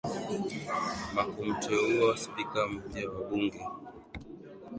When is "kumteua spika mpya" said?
1.31-3.05